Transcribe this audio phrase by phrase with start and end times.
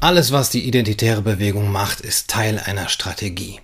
[0.00, 3.58] Alles, was die identitäre Bewegung macht, ist Teil einer Strategie.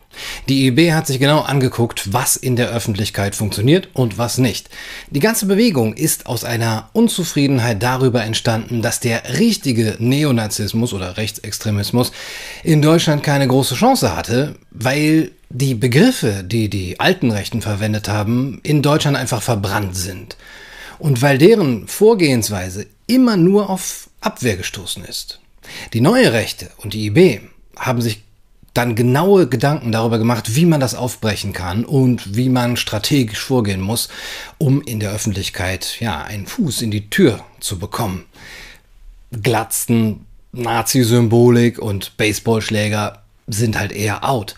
[0.48, 4.68] Die IB hat sich genau angeguckt, was in der Öffentlichkeit funktioniert und was nicht.
[5.10, 12.10] Die ganze Bewegung ist aus einer Unzufriedenheit darüber entstanden, dass der richtige Neonazismus oder Rechtsextremismus
[12.64, 18.58] in Deutschland keine große Chance hatte, weil die Begriffe, die die alten Rechten verwendet haben,
[18.64, 20.36] in Deutschland einfach verbrannt sind.
[20.98, 25.38] Und weil deren Vorgehensweise immer nur auf Abwehr gestoßen ist.
[25.92, 27.40] Die neue Rechte und die IB
[27.76, 28.22] haben sich
[28.74, 33.80] dann genaue Gedanken darüber gemacht, wie man das aufbrechen kann und wie man strategisch vorgehen
[33.80, 34.08] muss,
[34.58, 38.24] um in der Öffentlichkeit ja einen Fuß in die Tür zu bekommen.
[39.42, 44.56] Glatzen, Nazi-Symbolik und Baseballschläger sind halt eher out.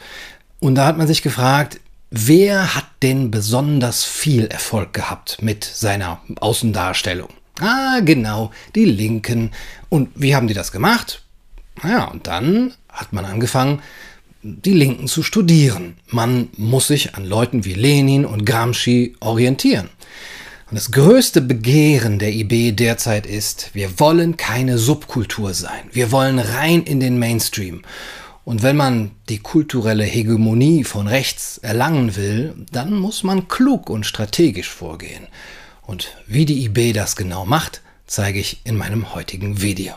[0.60, 1.80] Und da hat man sich gefragt,
[2.10, 7.28] wer hat denn besonders viel Erfolg gehabt mit seiner Außendarstellung?
[7.60, 9.52] Ah, genau, die Linken.
[9.88, 11.22] Und wie haben die das gemacht?
[11.82, 13.82] Naja, und dann hat man angefangen,
[14.42, 15.96] die Linken zu studieren.
[16.10, 19.88] Man muss sich an Leuten wie Lenin und Gramsci orientieren.
[20.70, 25.84] Und das größte Begehren der IB derzeit ist, wir wollen keine Subkultur sein.
[25.92, 27.82] Wir wollen rein in den Mainstream.
[28.44, 34.06] Und wenn man die kulturelle Hegemonie von rechts erlangen will, dann muss man klug und
[34.06, 35.26] strategisch vorgehen.
[35.86, 39.94] Und wie die IB das genau macht, zeige ich in meinem heutigen Video.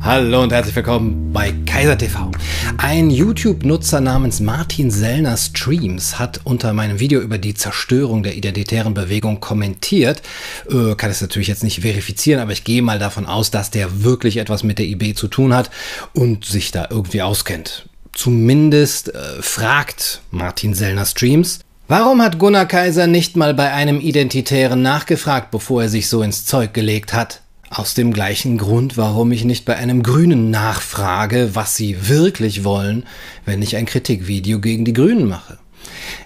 [0.00, 2.30] Hallo und herzlich willkommen bei Kaiser TV.
[2.78, 8.94] Ein YouTube-Nutzer namens Martin Sellner Streams hat unter meinem Video über die Zerstörung der identitären
[8.94, 10.22] Bewegung kommentiert.
[10.70, 14.04] Äh, kann es natürlich jetzt nicht verifizieren, aber ich gehe mal davon aus, dass der
[14.04, 15.70] wirklich etwas mit der IB zu tun hat
[16.14, 17.89] und sich da irgendwie auskennt.
[18.20, 24.82] Zumindest äh, fragt Martin Sellner Streams, warum hat Gunnar Kaiser nicht mal bei einem Identitären
[24.82, 27.40] nachgefragt, bevor er sich so ins Zeug gelegt hat?
[27.70, 33.06] Aus dem gleichen Grund, warum ich nicht bei einem Grünen nachfrage, was sie wirklich wollen,
[33.46, 35.56] wenn ich ein Kritikvideo gegen die Grünen mache.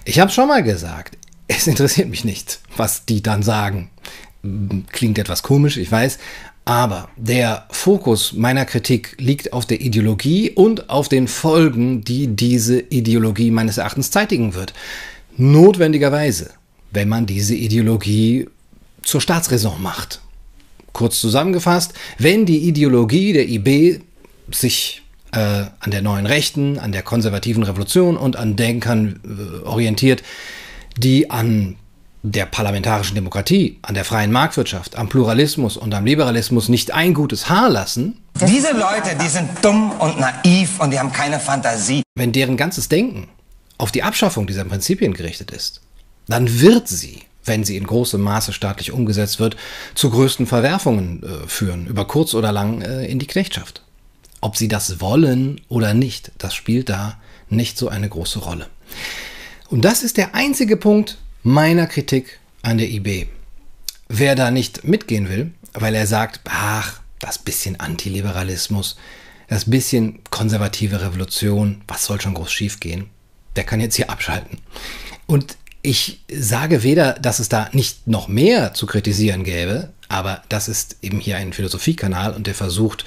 [0.03, 1.17] Ich habe schon mal gesagt,
[1.47, 3.89] es interessiert mich nicht, was die dann sagen.
[4.91, 6.19] Klingt etwas komisch, ich weiß,
[6.65, 12.79] aber der Fokus meiner Kritik liegt auf der Ideologie und auf den Folgen, die diese
[12.79, 14.73] Ideologie meines Erachtens zeitigen wird.
[15.37, 16.51] Notwendigerweise,
[16.91, 18.47] wenn man diese Ideologie
[19.03, 20.21] zur Staatsräson macht.
[20.91, 23.99] Kurz zusammengefasst, wenn die Ideologie der IB
[24.51, 25.03] sich
[25.33, 30.23] äh, an der neuen Rechten, an der konservativen Revolution und an Denkern äh, orientiert,
[30.97, 31.75] die an
[32.31, 37.49] der parlamentarischen Demokratie, an der freien Marktwirtschaft, am Pluralismus und am Liberalismus nicht ein gutes
[37.49, 38.17] Haar lassen.
[38.47, 42.01] Diese Leute, die sind dumm und naiv und die haben keine Fantasie.
[42.15, 43.27] Wenn deren ganzes Denken
[43.77, 45.81] auf die Abschaffung dieser Prinzipien gerichtet ist,
[46.27, 49.55] dann wird sie, wenn sie in großem Maße staatlich umgesetzt wird,
[49.93, 53.83] zu größten Verwerfungen äh, führen, über kurz oder lang äh, in die Knechtschaft.
[54.41, 57.19] Ob sie das wollen oder nicht, das spielt da
[57.49, 58.67] nicht so eine große Rolle.
[59.69, 63.27] Und das ist der einzige Punkt, meiner Kritik an der IB.
[64.09, 68.97] Wer da nicht mitgehen will, weil er sagt, ach, das bisschen Antiliberalismus,
[69.47, 73.11] das bisschen konservative Revolution, was soll schon groß schiefgehen,
[73.55, 74.57] der kann jetzt hier abschalten.
[75.27, 80.69] Und ich sage weder, dass es da nicht noch mehr zu kritisieren gäbe, aber das
[80.69, 83.03] ist eben hier ein Philosophiekanal und der versucht,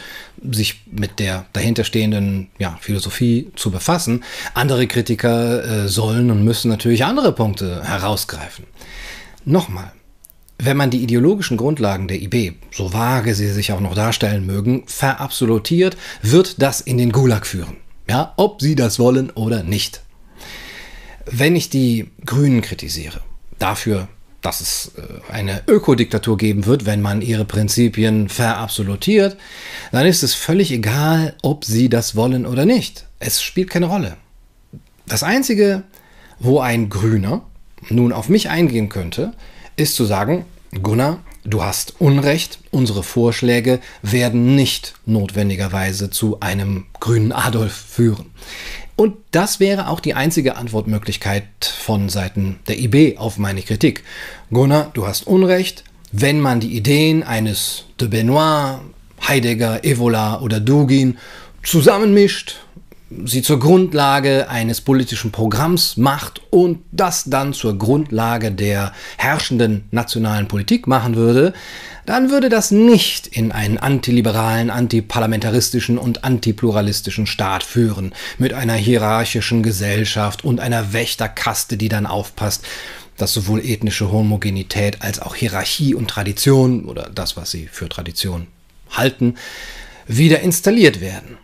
[0.50, 4.24] sich mit der dahinterstehenden ja, Philosophie zu befassen.
[4.52, 8.66] Andere Kritiker äh, sollen und müssen natürlich andere Punkte herausgreifen.
[9.46, 9.91] Nochmal,
[10.58, 14.82] wenn man die ideologischen Grundlagen der IB, so vage sie sich auch noch darstellen mögen,
[14.86, 17.78] verabsolutiert, wird das in den Gulag führen.
[18.06, 20.02] Ja, ob sie das wollen oder nicht.
[21.25, 23.22] Wenn ich die Grünen kritisiere,
[23.58, 24.08] dafür,
[24.48, 29.36] dass es äh, eine Ökodiktatur geben wird, wenn man ihre Prinzipien verabsolutiert,
[29.92, 33.04] dann ist es völlig egal, ob sie das wollen oder nicht.
[33.20, 34.16] Es spielt keine Rolle.
[35.06, 35.82] Das Einzige,
[36.38, 37.42] wo ein Grüner
[37.91, 39.34] nun auf mich eingehen könnte,
[39.76, 40.47] ist zu sagen,
[40.82, 48.31] Gunnar, du hast Unrecht, unsere Vorschläge werden nicht notwendigerweise zu einem grünen Adolf führen.
[48.99, 54.03] Und das wäre auch die einzige Antwortmöglichkeit von Seiten der IB auf meine Kritik.
[54.50, 55.85] Gunnar, du hast Unrecht.
[56.11, 58.81] Wenn man die Ideen eines de Benoit,
[59.23, 61.17] Heidegger, Evola oder Dugin
[61.62, 62.56] zusammenmischt,
[63.25, 70.46] sie zur Grundlage eines politischen Programms macht und das dann zur Grundlage der herrschenden nationalen
[70.46, 71.55] Politik machen würde,
[72.05, 79.62] dann würde das nicht in einen antiliberalen, antiparlamentaristischen und antipluralistischen Staat führen, mit einer hierarchischen
[79.62, 82.64] Gesellschaft und einer Wächterkaste, die dann aufpasst,
[83.16, 88.46] dass sowohl ethnische Homogenität als auch Hierarchie und Tradition oder das, was sie für Tradition
[88.90, 89.34] halten,
[90.06, 91.37] wieder installiert werden.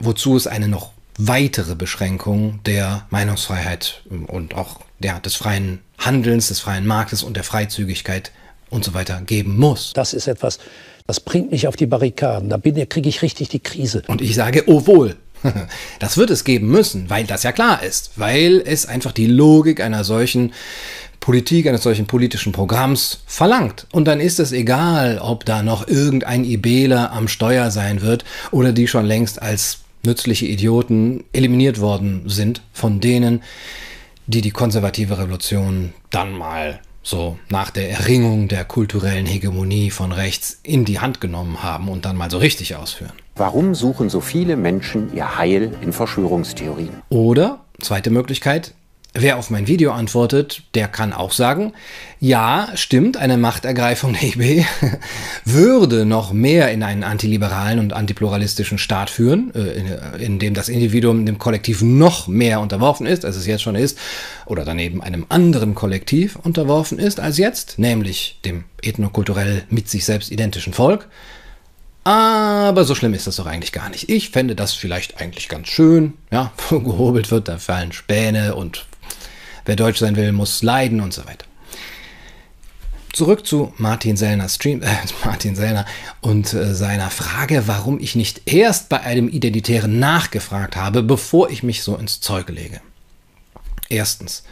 [0.00, 6.60] Wozu es eine noch weitere Beschränkung der Meinungsfreiheit und auch ja, des freien Handelns, des
[6.60, 8.32] freien Marktes und der Freizügigkeit
[8.70, 9.92] und so weiter geben muss.
[9.94, 10.58] Das ist etwas,
[11.06, 12.48] das bringt mich auf die Barrikaden.
[12.48, 14.02] Da kriege ich richtig die Krise.
[14.06, 15.16] Und ich sage, oh wohl.
[16.00, 19.80] Das wird es geben müssen, weil das ja klar ist, weil es einfach die Logik
[19.80, 20.52] einer solchen
[21.20, 23.86] Politik, eines solchen politischen Programms verlangt.
[23.92, 28.72] Und dann ist es egal, ob da noch irgendein IBler am Steuer sein wird oder
[28.72, 33.42] die schon längst als nützliche Idioten eliminiert worden sind von denen,
[34.26, 40.60] die die konservative Revolution dann mal so nach der Erringung der kulturellen Hegemonie von rechts
[40.62, 43.12] in die Hand genommen haben und dann mal so richtig ausführen.
[43.34, 46.90] Warum suchen so viele Menschen ihr Heil in Verschwörungstheorien?
[47.08, 48.74] Oder, zweite Möglichkeit,
[49.14, 51.72] Wer auf mein Video antwortet, der kann auch sagen,
[52.20, 54.64] ja, stimmt, eine Machtergreifung der IB
[55.46, 61.24] würde noch mehr in einen antiliberalen und antipluralistischen Staat führen, äh, in dem das Individuum
[61.24, 63.98] dem Kollektiv noch mehr unterworfen ist, als es jetzt schon ist,
[64.44, 70.30] oder daneben einem anderen Kollektiv unterworfen ist als jetzt, nämlich dem ethnokulturell mit sich selbst
[70.30, 71.08] identischen Volk.
[72.04, 74.08] Aber so schlimm ist das doch eigentlich gar nicht.
[74.08, 78.86] Ich fände das vielleicht eigentlich ganz schön, ja, wo gehobelt wird, da fallen Späne und
[79.68, 81.44] Wer deutsch sein will, muss leiden und so weiter.
[83.12, 85.84] Zurück zu Martin Sellner Stream, äh, Martin Sellner
[86.22, 91.62] und äh, seiner Frage, warum ich nicht erst bei einem Identitären nachgefragt habe, bevor ich
[91.62, 92.80] mich so ins Zeug lege.
[93.90, 94.42] Erstens,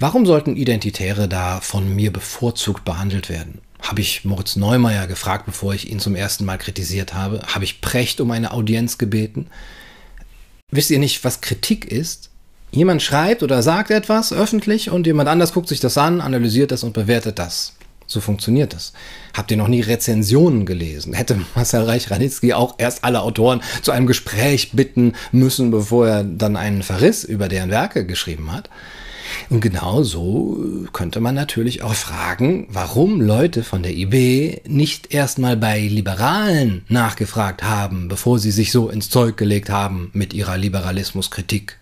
[0.00, 3.60] warum sollten Identitäre da von mir bevorzugt behandelt werden?
[3.80, 7.40] Habe ich Moritz Neumeier gefragt, bevor ich ihn zum ersten Mal kritisiert habe?
[7.46, 9.46] Habe ich Precht um eine Audienz gebeten?
[10.72, 12.29] Wisst ihr nicht, was Kritik ist?
[12.72, 16.84] Jemand schreibt oder sagt etwas öffentlich und jemand anders guckt sich das an, analysiert das
[16.84, 17.74] und bewertet das.
[18.06, 18.92] So funktioniert das.
[19.34, 21.12] Habt ihr noch nie Rezensionen gelesen?
[21.12, 26.56] Hätte Marcel Reich-Ranitzky auch erst alle Autoren zu einem Gespräch bitten müssen, bevor er dann
[26.56, 28.68] einen Verriss über deren Werke geschrieben hat?
[29.48, 30.58] Und genau so
[30.92, 37.62] könnte man natürlich auch fragen, warum Leute von der IB nicht erstmal bei Liberalen nachgefragt
[37.62, 41.79] haben, bevor sie sich so ins Zeug gelegt haben mit ihrer Liberalismuskritik.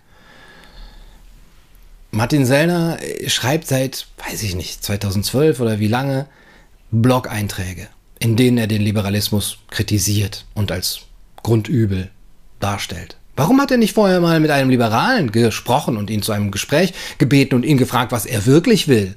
[2.10, 6.26] Martin Sellner äh, schreibt seit, weiß ich nicht, 2012 oder wie lange,
[6.90, 7.88] Blog-Einträge,
[8.19, 11.00] in denen er den Liberalismus kritisiert und als
[11.43, 12.10] Grundübel
[12.60, 13.16] darstellt.
[13.37, 16.93] Warum hat er nicht vorher mal mit einem Liberalen gesprochen und ihn zu einem Gespräch
[17.19, 19.14] gebeten und ihn gefragt, was er wirklich will?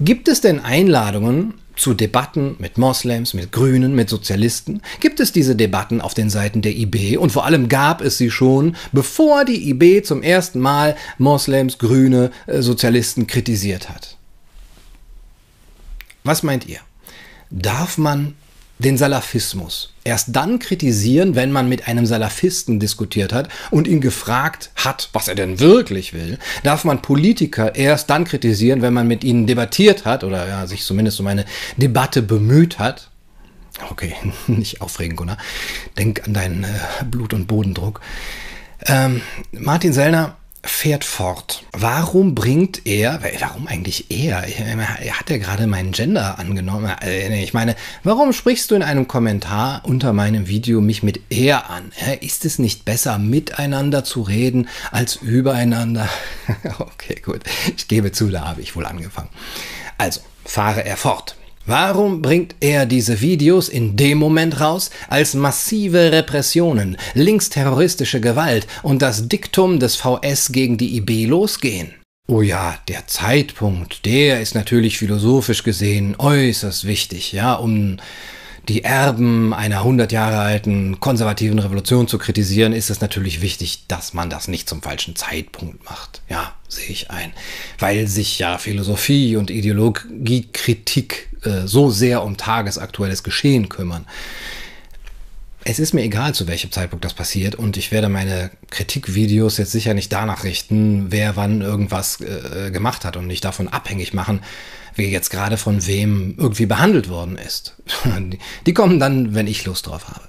[0.00, 4.82] Gibt es denn Einladungen zu Debatten mit Moslems, mit Grünen, mit Sozialisten?
[5.00, 7.16] Gibt es diese Debatten auf den Seiten der IB?
[7.16, 12.30] Und vor allem gab es sie schon, bevor die IB zum ersten Mal Moslems, Grüne,
[12.46, 14.16] äh, Sozialisten kritisiert hat.
[16.24, 16.80] Was meint ihr?
[17.50, 18.34] Darf man
[18.80, 24.70] den Salafismus erst dann kritisieren, wenn man mit einem Salafisten diskutiert hat und ihn gefragt
[24.74, 26.38] hat, was er denn wirklich will.
[26.62, 30.84] Darf man Politiker erst dann kritisieren, wenn man mit ihnen debattiert hat oder ja, sich
[30.84, 31.44] zumindest um eine
[31.76, 33.10] Debatte bemüht hat.
[33.90, 34.14] Okay,
[34.46, 35.38] nicht aufregen, Gunnar.
[35.98, 38.00] Denk an deinen äh, Blut- und Bodendruck.
[38.86, 39.20] Ähm,
[39.52, 41.64] Martin Sellner fährt fort.
[41.72, 44.44] Warum bringt er, warum eigentlich er?
[44.46, 46.92] Er hat ja gerade meinen Gender angenommen.
[47.02, 51.70] Äh, ich meine, warum sprichst du in einem Kommentar unter meinem Video mich mit er
[51.70, 51.92] an?
[52.20, 56.08] Ist es nicht besser, miteinander zu reden, als übereinander?
[56.78, 57.40] okay, gut.
[57.76, 59.30] Ich gebe zu, da habe ich wohl angefangen.
[59.96, 61.36] Also, fahre er fort.
[61.70, 69.02] Warum bringt er diese Videos in dem Moment raus, als massive Repressionen, linksterroristische Gewalt und
[69.02, 71.94] das Diktum des VS gegen die IB losgehen?
[72.26, 77.98] Oh ja, der Zeitpunkt, der ist natürlich philosophisch gesehen äußerst wichtig, ja, um
[78.68, 84.14] die Erben einer 100 Jahre alten konservativen Revolution zu kritisieren, ist es natürlich wichtig, dass
[84.14, 86.22] man das nicht zum falschen Zeitpunkt macht.
[86.28, 87.32] Ja, sehe ich ein.
[87.78, 94.06] Weil sich ja Philosophie und Ideologiekritik äh, so sehr um tagesaktuelles Geschehen kümmern.
[95.64, 99.72] Es ist mir egal, zu welchem Zeitpunkt das passiert und ich werde meine Kritikvideos jetzt
[99.72, 104.40] sicher nicht danach richten, wer wann irgendwas äh, gemacht hat und nicht davon abhängig machen,
[104.94, 107.76] wer jetzt gerade von wem irgendwie behandelt worden ist.
[108.66, 110.22] Die kommen dann, wenn ich Lust drauf habe.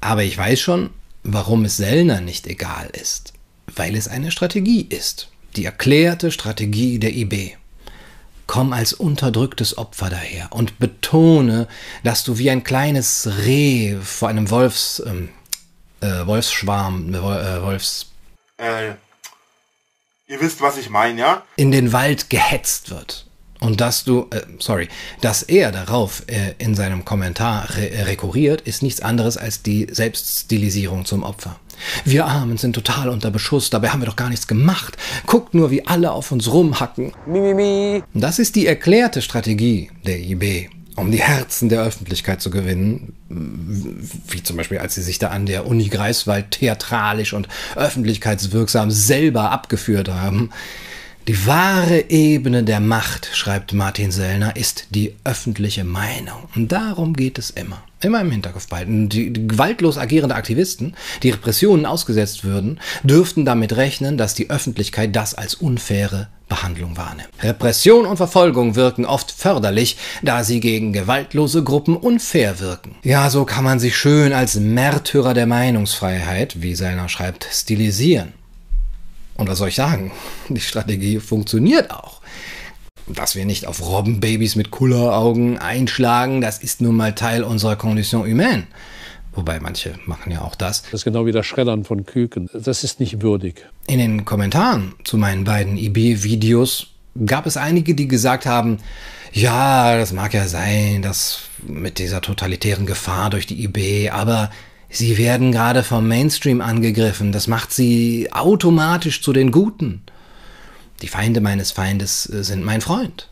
[0.00, 0.90] Aber ich weiß schon,
[1.22, 3.32] warum es Sellner nicht egal ist.
[3.74, 5.28] Weil es eine Strategie ist.
[5.56, 7.56] Die erklärte Strategie der IB.
[8.50, 11.68] Komm als unterdrücktes Opfer daher und betone,
[12.02, 15.28] dass du wie ein kleines Reh vor einem Wolfs, ähm,
[16.00, 18.06] äh, Wolfsschwarm, äh, Wolfs...
[18.56, 18.94] Äh,
[20.26, 21.42] Ihr wisst, was ich meine, ja?
[21.54, 23.24] in den Wald gehetzt wird.
[23.60, 24.88] Und dass du, äh, sorry,
[25.20, 31.04] dass er darauf äh, in seinem Kommentar re rekurriert, ist nichts anderes als die Selbststilisierung
[31.04, 31.60] zum Opfer.
[32.04, 34.96] Wir Armen sind total unter Beschuss, dabei haben wir doch gar nichts gemacht.
[35.26, 37.12] Guckt nur, wie alle auf uns rumhacken.
[38.14, 44.42] Das ist die erklärte Strategie der IB, um die Herzen der Öffentlichkeit zu gewinnen, wie
[44.42, 50.08] zum Beispiel, als sie sich da an der Uni Greifswald theatralisch und öffentlichkeitswirksam selber abgeführt
[50.08, 50.50] haben.
[51.28, 56.48] Die wahre Ebene der Macht, schreibt Martin Sellner, ist die öffentliche Meinung.
[56.56, 57.82] Und darum geht es immer.
[58.00, 59.10] Immer im Hinterkopf behalten.
[59.10, 65.34] Die, gewaltlos agierende Aktivisten, die Repressionen ausgesetzt würden, dürften damit rechnen, dass die Öffentlichkeit das
[65.34, 67.28] als unfaire Behandlung wahrnimmt.
[67.42, 72.96] Repression und Verfolgung wirken oft förderlich, da sie gegen gewaltlose Gruppen unfair wirken.
[73.02, 78.32] Ja, so kann man sich schön als Märtyrer der Meinungsfreiheit, wie Sellner schreibt, stilisieren.
[79.40, 80.12] Und was soll ich sagen?
[80.50, 82.20] Die Strategie funktioniert auch.
[83.06, 88.30] Dass wir nicht auf Robbenbabys mit Kulleraugen einschlagen, das ist nun mal Teil unserer Condition
[88.30, 88.66] humaine.
[89.32, 90.82] Wobei manche machen ja auch das.
[90.82, 92.50] Das ist genau wie das Schreddern von Küken.
[92.52, 93.66] Das ist nicht würdig.
[93.86, 96.88] In den Kommentaren zu meinen beiden IB-Videos
[97.24, 98.76] gab es einige, die gesagt haben,
[99.32, 104.50] ja, das mag ja sein, dass mit dieser totalitären Gefahr durch die IB, aber
[104.90, 107.32] sie werden gerade vom Mainstream angegriffen.
[107.32, 110.02] Das macht sie automatisch zu den Guten.
[111.02, 113.28] Die Feinde meines Feindes äh, sind mein Freund.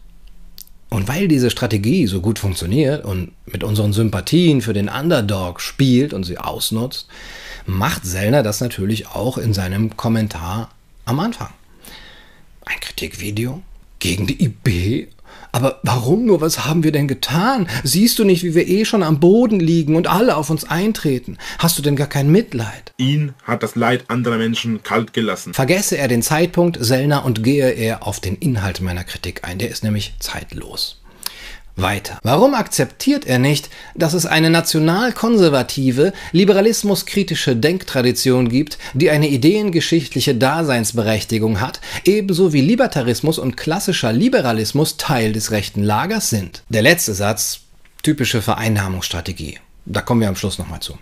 [0.91, 6.15] Und weil diese Strategie so gut funktioniert und mit unseren Sympathien für den Underdog spielt
[6.15, 7.09] und sie ausnutzt,
[7.67, 10.71] macht Sellner das natürlich auch in seinem Kommentar
[11.05, 11.51] am Anfang.
[12.65, 13.63] Ein Kritikvideo
[13.99, 15.09] gegen die IB?
[15.53, 16.41] Aber warum nur?
[16.41, 17.69] Was haben wir denn getan?
[17.83, 21.39] Siehst du nicht, wie wir eh schon am Boden liegen und alle auf uns eintreten?
[21.59, 22.93] Hast du denn gar kein Mitleid?
[22.99, 25.55] Ihn hat das Leid anderer Menschen kalt gelassen.
[25.55, 29.59] Vergesse er den Zeitpunkt, Sellner, und gehe er auf den Inhalt meiner Kritik ein.
[29.59, 31.01] Der ist nämlich zeitlos.
[31.81, 32.19] Weiter.
[32.23, 41.61] Warum akzeptiert er nicht, dass es eine nationalkonservative, liberalismuskritische Denktradition gibt, die eine ideengeschichtliche Daseinsberechtigung
[41.61, 46.63] hat, ebenso wie Libertarismus und klassischer Liberalismus Teil des rechten Lagers sind?
[46.69, 47.61] Der letzte Satz,
[48.03, 49.59] typische Vereinnahmungsstrategie.
[49.87, 50.99] Da kommen wir am Schluss nochmal zu.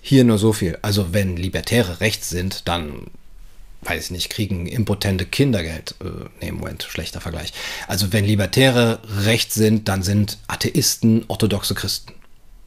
[0.00, 0.78] Hier nur so viel.
[0.82, 3.06] Also wenn Libertäre rechts sind, dann
[3.84, 5.94] weiß ich nicht, kriegen impotente Kindergeld.
[6.00, 7.52] Äh, nee, Moment, schlechter Vergleich.
[7.86, 12.12] Also wenn Libertäre rechts sind, dann sind Atheisten orthodoxe Christen.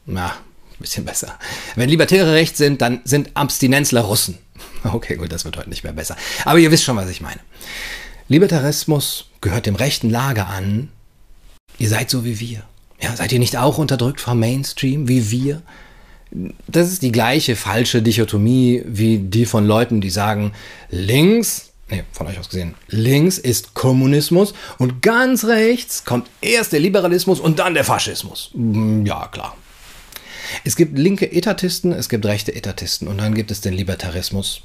[0.06, 0.34] Na,
[0.78, 1.38] bisschen besser.
[1.76, 4.38] Wenn Libertäre rechts sind, dann sind Abstinenzler Russen.
[4.84, 6.16] Okay, gut, das wird heute nicht mehr besser.
[6.44, 7.40] Aber ihr wisst schon, was ich meine.
[8.28, 10.88] Libertarismus gehört dem rechten Lager an.
[11.78, 12.62] Ihr seid so wie wir.
[13.00, 15.62] Ja, seid ihr nicht auch unterdrückt vom Mainstream wie wir?
[16.30, 20.52] Das ist die gleiche falsche Dichotomie wie die von Leuten, die sagen,
[20.90, 26.80] links, nee, von euch aus gesehen, links ist Kommunismus und ganz rechts kommt erst der
[26.80, 28.50] Liberalismus und dann der Faschismus.
[28.54, 29.56] Mm, ja, klar.
[30.64, 34.62] Es gibt linke Etatisten, es gibt rechte Etatisten und dann gibt es den Libertarismus,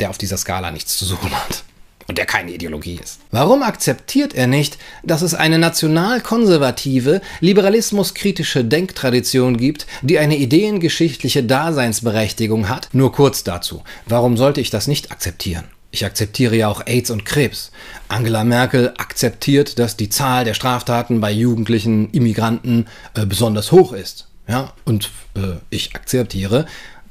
[0.00, 1.64] der auf dieser Skala nichts zu suchen hat
[2.08, 3.20] und der keine Ideologie ist.
[3.30, 12.68] Warum akzeptiert er nicht, dass es eine nationalkonservative, liberalismuskritische Denktradition gibt, die eine ideengeschichtliche Daseinsberechtigung
[12.68, 12.88] hat?
[12.92, 13.82] Nur kurz dazu.
[14.06, 15.64] Warum sollte ich das nicht akzeptieren?
[15.90, 17.70] Ich akzeptiere ja auch AIDS und Krebs.
[18.08, 24.28] Angela Merkel akzeptiert, dass die Zahl der Straftaten bei jugendlichen Immigranten äh, besonders hoch ist.
[24.48, 26.66] Ja, und äh, ich akzeptiere,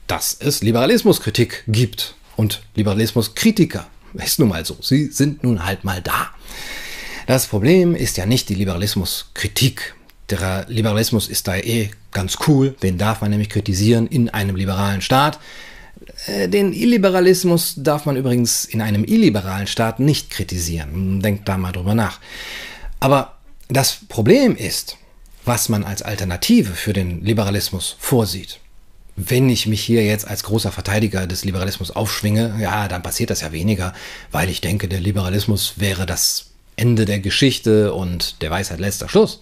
[0.08, 3.88] dass es Liberalismuskritik gibt und Liberalismuskritiker.
[4.24, 4.78] Ist nun mal so.
[4.82, 6.30] Sie sind nun halt mal da.
[7.28, 9.96] Das Problem ist ja nicht die Liberalismuskritik.
[10.30, 12.76] Der Liberalismus ist da eh ganz cool.
[12.82, 15.40] Den darf man nämlich kritisieren in einem liberalen Staat.
[16.28, 21.22] Äh, den Illiberalismus darf man übrigens in einem illiberalen Staat nicht kritisieren.
[21.22, 22.20] Denkt da mal drüber nach.
[23.00, 24.98] Aber das Problem ist,
[25.44, 28.60] was man als Alternative für den Liberalismus vorsieht
[29.16, 33.42] wenn ich mich hier jetzt als großer Verteidiger des Liberalismus aufschwinge, ja, dann passiert das
[33.42, 33.94] ja weniger,
[34.32, 39.40] weil ich denke, der Liberalismus wäre das Ende der Geschichte und der Weisheit letzter Schluss.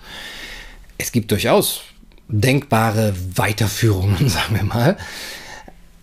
[0.98, 1.82] Es gibt durchaus
[2.28, 4.98] denkbare Weiterführungen, sagen wir mal.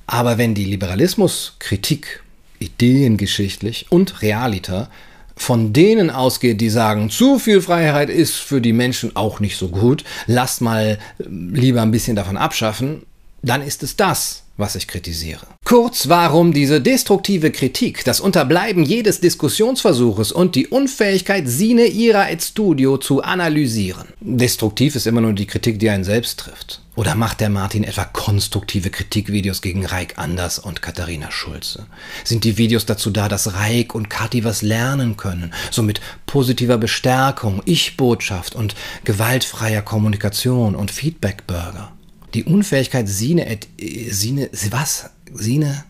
[0.06, 2.24] Aber wenn die Liberalismuskritik
[2.58, 4.90] ideengeschichtlich und realiter
[5.36, 9.68] von denen ausgeht, die sagen, zu viel Freiheit ist für die Menschen auch nicht so
[9.68, 13.06] gut, lasst mal lieber ein bisschen davon abschaffen,
[13.42, 15.46] dann ist es das, was ich kritisiere.
[15.64, 22.42] Kurz, warum diese destruktive Kritik, das Unterbleiben jedes Diskussionsversuches und die Unfähigkeit, Sine Ira et
[22.42, 24.08] Studio zu analysieren.
[24.20, 26.82] Destruktiv ist immer nur die Kritik, die einen selbst trifft.
[26.96, 31.86] Oder macht der Martin etwa konstruktive Kritikvideos gegen Reik Anders und Katharina Schulze?
[32.24, 35.54] Sind die Videos dazu da, dass Reik und Kathi was lernen können?
[35.70, 41.92] So mit positiver Bestärkung, Ich-Botschaft und gewaltfreier Kommunikation und Feedback-Burger?
[42.34, 43.66] Die Unfähigkeit, Sine, et,
[44.10, 45.10] Sine, was?
[45.32, 45.84] Sine?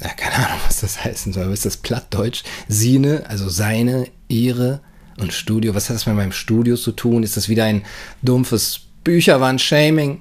[0.00, 1.52] Ja, keine Ahnung, was das heißen soll.
[1.52, 2.44] Ist das Plattdeutsch?
[2.68, 4.80] Sine, also seine, ihre
[5.18, 5.74] und Studio.
[5.74, 7.22] Was hat das mit meinem Studio zu tun?
[7.22, 7.82] Ist das wieder ein
[8.22, 10.20] dumpfes Bücherwand-Shaming?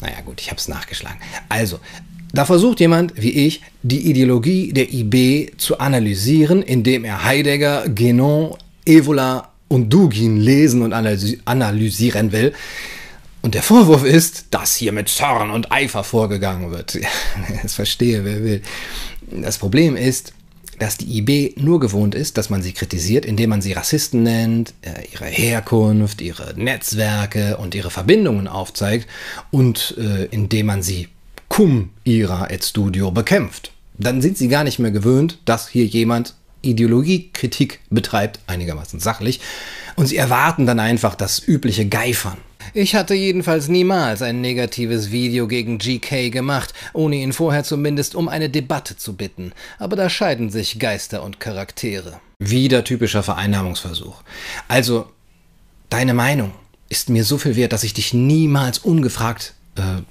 [0.00, 1.18] Naja, gut, ich habe es nachgeschlagen.
[1.48, 1.78] Also,
[2.32, 8.56] da versucht jemand wie ich, die Ideologie der IB zu analysieren, indem er Heidegger, Guénon,
[8.84, 12.52] Evola und Dugin lesen und analysieren will.
[13.42, 16.98] Und der Vorwurf ist, dass hier mit Zorn und Eifer vorgegangen wird.
[17.62, 18.62] Das verstehe, wer will.
[19.30, 20.32] Das Problem ist,
[20.78, 24.74] dass die IB nur gewohnt ist, dass man sie kritisiert, indem man sie Rassisten nennt,
[24.82, 29.08] äh, ihre Herkunft, ihre Netzwerke und ihre Verbindungen aufzeigt
[29.50, 31.08] und äh, indem man sie
[31.48, 33.70] cum ira et studio bekämpft.
[33.98, 39.40] Dann sind sie gar nicht mehr gewöhnt, dass hier jemand Ideologiekritik betreibt, einigermaßen sachlich,
[39.94, 42.36] und sie erwarten dann einfach das übliche Geifern.
[42.78, 48.28] Ich hatte jedenfalls niemals ein negatives Video gegen GK gemacht, ohne ihn vorher zumindest um
[48.28, 49.52] eine Debatte zu bitten.
[49.78, 52.20] Aber da scheiden sich Geister und Charaktere.
[52.38, 54.22] Wieder typischer Vereinnahmungsversuch.
[54.68, 55.06] Also,
[55.88, 56.52] deine Meinung
[56.90, 60.02] ist mir so viel wert, dass ich dich niemals ungefragt äh,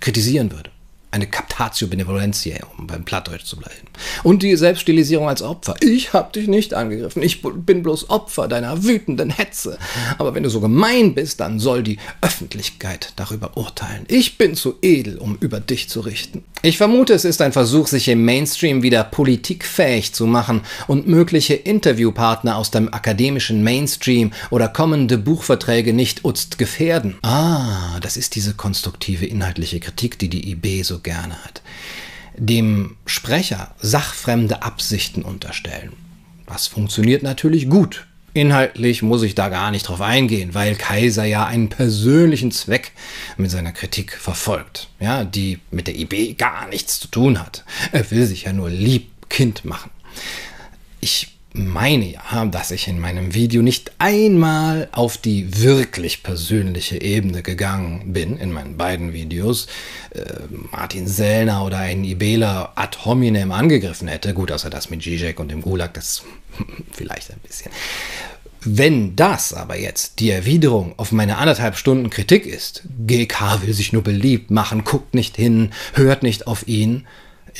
[0.00, 0.70] kritisieren würde
[1.10, 3.88] eine Captatio Benevolentiae, um beim Plattdeutsch zu bleiben.
[4.22, 5.76] Und die Selbststilisierung als Opfer.
[5.80, 7.22] Ich hab dich nicht angegriffen.
[7.22, 9.78] Ich bin bloß Opfer deiner wütenden Hetze.
[10.18, 14.04] Aber wenn du so gemein bist, dann soll die Öffentlichkeit darüber urteilen.
[14.08, 16.44] Ich bin zu edel, um über dich zu richten.
[16.62, 21.54] Ich vermute, es ist ein Versuch, sich im Mainstream wieder politikfähig zu machen und mögliche
[21.54, 27.16] Interviewpartner aus dem akademischen Mainstream oder kommende Buchverträge nicht utzt gefährden.
[27.22, 31.62] Ah, das ist diese konstruktive inhaltliche Kritik, die die IB so gerne hat.
[32.36, 35.94] Dem Sprecher sachfremde Absichten unterstellen.
[36.46, 38.06] Das funktioniert natürlich gut.
[38.34, 42.92] Inhaltlich muss ich da gar nicht drauf eingehen, weil Kaiser ja einen persönlichen Zweck
[43.38, 47.64] mit seiner Kritik verfolgt, ja, die mit der IB gar nichts zu tun hat.
[47.92, 49.90] Er will sich ja nur lieb Kind machen.
[51.00, 57.42] Ich meine ja, dass ich in meinem Video nicht einmal auf die wirklich persönliche Ebene
[57.42, 59.66] gegangen bin, in meinen beiden Videos,
[60.10, 60.22] äh,
[60.70, 64.34] Martin Sellner oder einen Ibela ad hominem angegriffen hätte.
[64.34, 66.22] Gut, außer das mit Zizek und dem Gulag, das
[66.92, 67.72] vielleicht ein bisschen.
[68.68, 73.92] Wenn das aber jetzt die Erwiderung auf meine anderthalb Stunden Kritik ist, GK will sich
[73.92, 77.06] nur beliebt machen, guckt nicht hin, hört nicht auf ihn,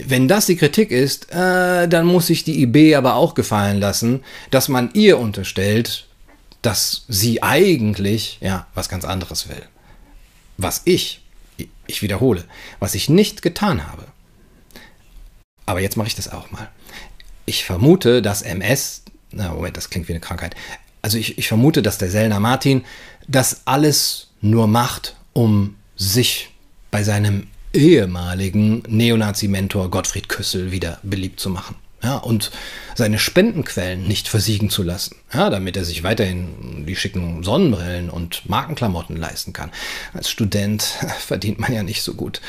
[0.05, 4.23] wenn das die Kritik ist, äh, dann muss sich die IB aber auch gefallen lassen,
[4.51, 6.07] dass man ihr unterstellt,
[6.63, 9.63] dass sie eigentlich ja was ganz anderes will.
[10.59, 11.23] Was ich,
[11.87, 12.45] ich wiederhole,
[12.79, 14.05] was ich nicht getan habe.
[15.65, 16.69] Aber jetzt mache ich das auch mal.
[17.45, 20.55] Ich vermute, dass MS, na Moment, das klingt wie eine Krankheit.
[21.03, 22.85] Also ich, ich vermute, dass der Sellner Martin
[23.29, 26.51] das alles nur macht, um sich
[26.91, 31.77] bei seinem ehemaligen Neonazi-Mentor Gottfried Küssel wieder beliebt zu machen.
[32.03, 32.51] Ja, und
[32.95, 38.49] seine Spendenquellen nicht versiegen zu lassen, ja, damit er sich weiterhin die schicken Sonnenbrillen und
[38.49, 39.73] Markenklamotten leisten kann.
[40.13, 40.83] Als Student
[41.19, 42.41] verdient man ja nicht so gut.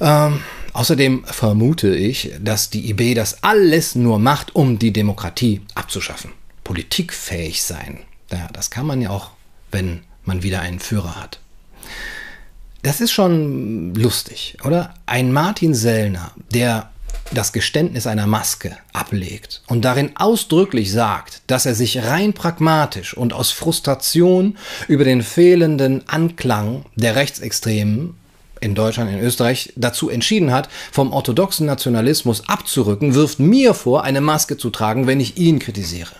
[0.00, 0.40] Ähm,
[0.72, 6.32] außerdem vermute ich, dass die IB das alles nur macht, um die Demokratie abzuschaffen.
[6.64, 8.00] Politikfähig sein.
[8.30, 9.30] Ja, das kann man ja auch,
[9.70, 11.40] wenn man wieder einen Führer hat.
[12.86, 14.94] Das ist schon lustig, oder?
[15.06, 16.88] Ein Martin Sellner, der
[17.32, 23.32] das Geständnis einer Maske ablegt und darin ausdrücklich sagt, dass er sich rein pragmatisch und
[23.32, 28.14] aus Frustration über den fehlenden Anklang der Rechtsextremen
[28.60, 34.20] in Deutschland, in Österreich dazu entschieden hat, vom orthodoxen Nationalismus abzurücken, wirft mir vor, eine
[34.20, 36.14] Maske zu tragen, wenn ich ihn kritisiere.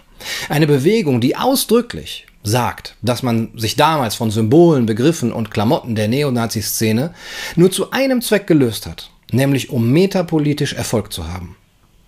[0.49, 6.09] Eine Bewegung, die ausdrücklich sagt, dass man sich damals von Symbolen, Begriffen und Klamotten der
[6.09, 7.13] Neonazi-Szene
[7.57, 11.57] nur zu einem Zweck gelöst hat, nämlich um metapolitisch Erfolg zu haben.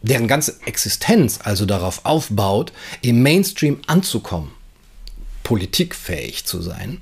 [0.00, 2.72] Deren ganze Existenz also darauf aufbaut,
[3.02, 4.52] im Mainstream anzukommen,
[5.42, 7.00] politikfähig zu sein.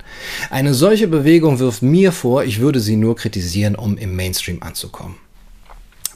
[0.49, 5.17] Eine solche Bewegung wirft mir vor, ich würde sie nur kritisieren, um im Mainstream anzukommen.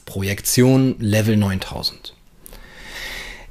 [0.06, 2.16] Projektion Level 9000.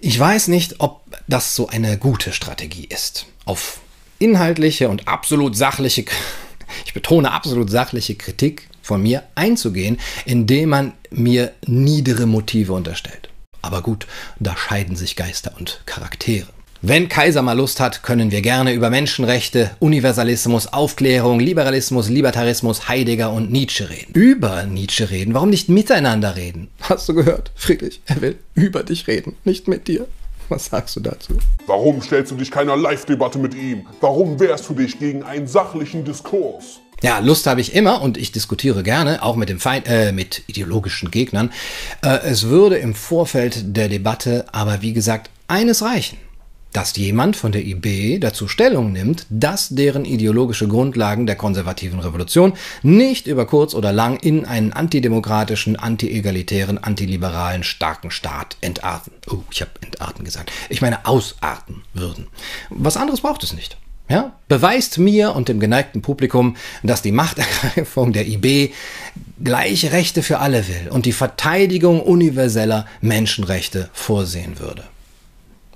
[0.02, 3.80] Ich weiß nicht, ob das so eine gute Strategie ist auf
[4.20, 6.06] inhaltliche und absolut sachliche,
[6.86, 13.30] ich betone absolut sachliche Kritik von mir einzugehen, indem man mir niedere Motive unterstellt.
[13.62, 14.08] Aber gut,
[14.40, 16.48] da scheiden sich Geister und Charaktere.
[16.84, 23.32] Wenn Kaiser mal Lust hat, können wir gerne über Menschenrechte, Universalismus, Aufklärung, Liberalismus, Libertarismus, Heidegger
[23.32, 24.14] und Nietzsche reden.
[24.14, 26.70] Über Nietzsche reden, warum nicht miteinander reden?
[26.82, 28.02] Hast du gehört, Friedrich?
[28.08, 30.08] Er will über dich reden, nicht mit dir.
[30.52, 31.38] Was sagst du dazu?
[31.66, 33.88] Warum stellst du dich keiner Live-Debatte mit ihm?
[34.02, 36.82] Warum wehrst du dich gegen einen sachlichen Diskurs?
[37.02, 40.44] Ja, Lust habe ich immer und ich diskutiere gerne, auch mit dem Feind, äh, mit
[40.48, 41.54] ideologischen Gegnern.
[42.04, 46.18] Äh, es würde im Vorfeld der Debatte aber wie gesagt eines reichen
[46.74, 52.54] dass jemand von der IB dazu Stellung nimmt, dass deren ideologische Grundlagen der konservativen Revolution
[52.82, 59.14] nicht über kurz oder lang in einen antidemokratischen, anti-egalitären, antiliberalen, starken Staat entarten.
[59.30, 60.52] Oh, ich habe entarten gesagt.
[60.70, 62.28] Ich meine ausarten würden.
[62.70, 63.78] Was anderes braucht es nicht.
[64.12, 64.34] Ja?
[64.50, 68.74] Beweist mir und dem geneigten Publikum, dass die Machtergreifung der IB
[69.42, 74.84] gleiche Rechte für alle will und die Verteidigung universeller Menschenrechte vorsehen würde.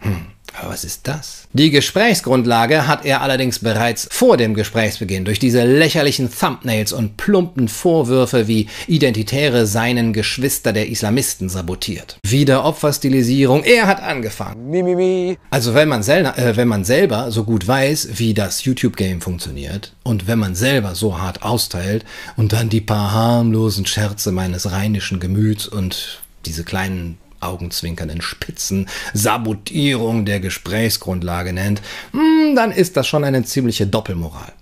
[0.01, 0.34] Hm.
[0.59, 1.47] Aber was ist das?
[1.53, 7.67] Die Gesprächsgrundlage hat er allerdings bereits vor dem Gesprächsbeginn durch diese lächerlichen Thumbnails und plumpen
[7.67, 12.17] Vorwürfe wie Identitäre seinen Geschwister der Islamisten sabotiert.
[12.23, 14.69] Wieder Opferstilisierung, er hat angefangen.
[14.69, 15.37] Mi, mi, mi.
[15.49, 19.93] Also wenn man, selber, äh, wenn man selber so gut weiß, wie das YouTube-Game funktioniert
[20.03, 22.05] und wenn man selber so hart austeilt
[22.37, 30.25] und dann die paar harmlosen Scherze meines rheinischen Gemüts und diese kleinen augenzwinkernden Spitzen Sabotierung
[30.25, 31.81] der Gesprächsgrundlage nennt,
[32.11, 34.53] hm, dann ist das schon eine ziemliche Doppelmoral.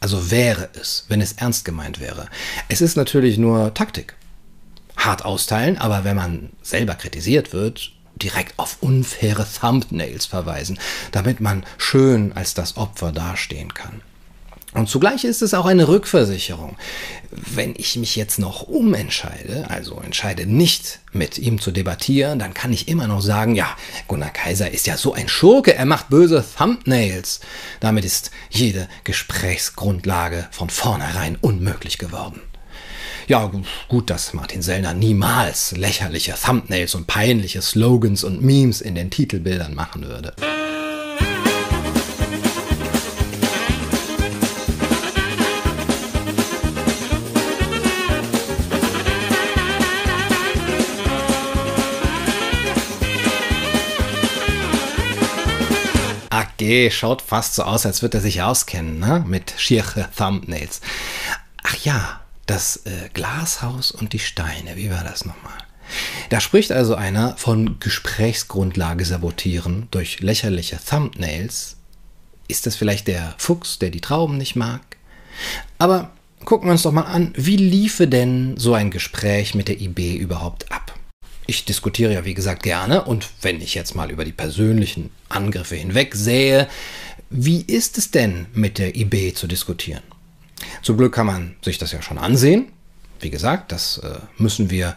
[0.00, 2.26] Also wäre es, wenn es ernst gemeint wäre.
[2.68, 4.16] Es ist natürlich nur Taktik.
[4.96, 10.78] Hart austeilen, aber wenn man selber kritisiert wird, direkt auf unfaire Thumbnails verweisen,
[11.12, 14.02] damit man schön als das Opfer dastehen kann.
[14.74, 16.76] Und zugleich ist es auch eine Rückversicherung.
[17.30, 22.72] Wenn ich mich jetzt noch umentscheide, also entscheide nicht mit ihm zu debattieren, dann kann
[22.72, 23.76] ich immer noch sagen, ja,
[24.08, 27.40] Gunnar Kaiser ist ja so ein Schurke, er macht böse Thumbnails.
[27.80, 32.40] Damit ist jede Gesprächsgrundlage von vornherein unmöglich geworden.
[33.28, 33.50] Ja,
[33.88, 39.74] gut, dass Martin Sellner niemals lächerliche Thumbnails und peinliche Slogans und Memes in den Titelbildern
[39.74, 40.34] machen würde.
[56.62, 59.24] AG schaut fast so aus, als würde er sich auskennen, ne?
[59.26, 60.80] Mit schiere Thumbnails.
[61.62, 65.58] Ach ja, das äh, Glashaus und die Steine, wie war das nochmal?
[66.30, 71.76] Da spricht also einer von Gesprächsgrundlage sabotieren durch lächerliche Thumbnails.
[72.48, 74.80] Ist das vielleicht der Fuchs, der die Trauben nicht mag?
[75.78, 76.10] Aber
[76.44, 80.16] gucken wir uns doch mal an, wie liefe denn so ein Gespräch mit der IB
[80.16, 80.98] überhaupt ab?
[81.46, 85.74] Ich diskutiere ja, wie gesagt, gerne und wenn ich jetzt mal über die persönlichen Angriffe
[85.74, 86.68] hinweg sähe,
[87.30, 90.02] wie ist es denn mit der IB zu diskutieren?
[90.82, 92.66] Zum Glück kann man sich das ja schon ansehen.
[93.20, 94.96] Wie gesagt, das äh, müssen wir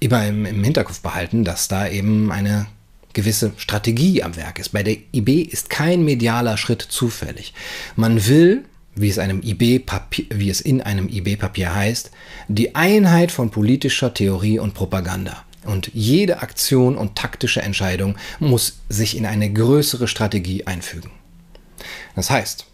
[0.00, 2.66] immer im, im Hinterkopf behalten, dass da eben eine
[3.12, 4.70] gewisse Strategie am Werk ist.
[4.70, 7.54] Bei der IB ist kein medialer Schritt zufällig.
[7.96, 9.84] Man will, wie es, einem IB
[10.30, 12.10] wie es in einem IB-Papier heißt,
[12.48, 15.45] die Einheit von politischer Theorie und Propaganda.
[15.66, 21.10] Und jede Aktion und taktische Entscheidung muss sich in eine größere Strategie einfügen.
[22.14, 22.66] Das heißt,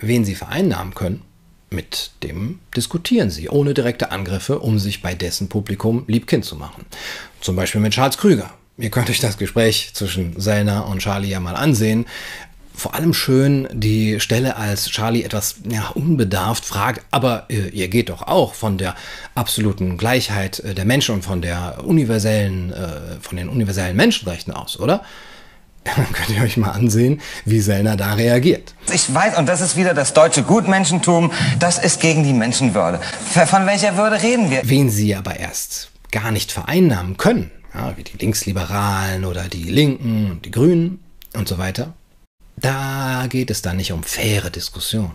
[0.00, 1.22] wen Sie vereinnahmen können,
[1.70, 6.84] mit dem diskutieren Sie ohne direkte Angriffe, um sich bei dessen Publikum liebkind zu machen.
[7.40, 8.52] Zum Beispiel mit Charles Krüger.
[8.78, 12.06] Ihr könnt euch das Gespräch zwischen Sellner und Charlie ja mal ansehen
[12.74, 18.08] vor allem schön die Stelle, als Charlie etwas ja, unbedarft fragt, aber äh, ihr geht
[18.08, 18.94] doch auch von der
[19.34, 24.78] absoluten Gleichheit äh, der Menschen und von der universellen, äh, von den universellen Menschenrechten aus,
[24.78, 25.02] oder?
[25.84, 28.74] Dann könnt ihr euch mal ansehen, wie Sellner da reagiert.
[28.92, 33.00] Ich weiß, und das ist wieder das deutsche Gutmenschentum, das ist gegen die Menschenwürde.
[33.46, 34.60] Von welcher Würde reden wir?
[34.64, 40.30] Wen sie aber erst gar nicht vereinnahmen können, ja, wie die Linksliberalen oder die Linken
[40.30, 41.00] und die Grünen
[41.34, 41.94] und so weiter,
[42.62, 45.12] da geht es dann nicht um faire Diskussion.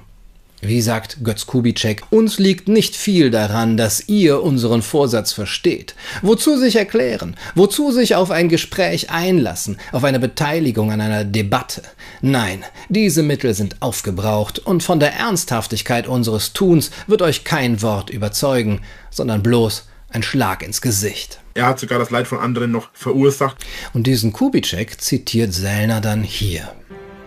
[0.62, 5.94] Wie sagt Götz Kubitschek, uns liegt nicht viel daran, dass ihr unseren Vorsatz versteht.
[6.24, 7.38] Wozu sich erklären?
[7.54, 11.84] Wozu sich auf ein Gespräch einlassen, auf eine Beteiligung an einer Debatte?
[12.22, 18.10] Nein, diese Mittel sind aufgebraucht und von der Ernsthaftigkeit unseres Tuns wird euch kein Wort
[18.10, 18.82] überzeugen,
[19.12, 21.40] sondern bloß ein Schlag ins Gesicht.
[21.54, 23.64] Er hat sogar das Leid von anderen noch verursacht.
[23.94, 26.72] Und diesen Kubitschek zitiert Sellner dann hier.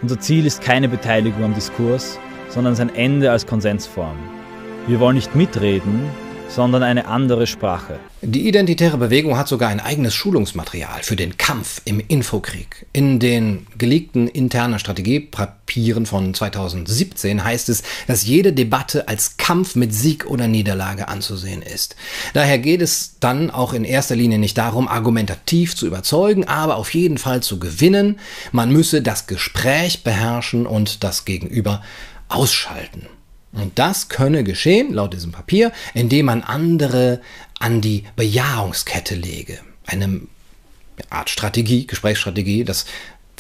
[0.03, 4.17] Unser Ziel ist keine Beteiligung am Diskurs, sondern sein Ende als Konsensform.
[4.87, 6.09] Wir wollen nicht mitreden,
[6.51, 7.99] sondern eine andere Sprache.
[8.23, 12.87] Die identitäre Bewegung hat sogar ein eigenes Schulungsmaterial für den Kampf im Infokrieg.
[12.93, 19.95] In den geleakten internen Strategiepapieren von 2017 heißt es, dass jede Debatte als Kampf mit
[19.95, 21.97] Sieg oder Niederlage anzusehen ist.
[22.35, 26.93] Daher geht es dann auch in erster Linie nicht darum, argumentativ zu überzeugen, aber auf
[26.93, 28.19] jeden Fall zu gewinnen.
[28.53, 31.83] Man müsse das Gespräch beherrschen und das Gegenüber
[32.29, 33.07] ausschalten.
[33.53, 37.21] Und das könne geschehen, laut diesem Papier, indem man andere
[37.59, 39.59] an die Bejahungskette lege.
[39.87, 40.21] Eine
[41.09, 42.87] Art Strategie, Gesprächsstrategie, dass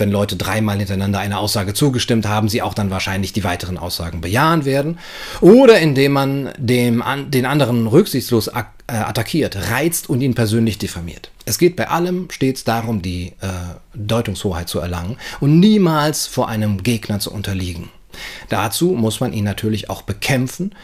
[0.01, 4.23] wenn Leute dreimal hintereinander eine Aussage zugestimmt haben, sie auch dann wahrscheinlich die weiteren Aussagen
[4.23, 4.99] bejahen werden.
[5.41, 11.31] Oder indem man dem, an, den anderen rücksichtslos äh, attackiert, reizt und ihn persönlich diffamiert.
[11.45, 13.49] Es geht bei allem stets darum, die äh,
[13.95, 17.91] Deutungshoheit zu erlangen und niemals vor einem Gegner zu unterliegen.
[18.49, 20.75] Dazu muss man ihn natürlich auch bekämpfen.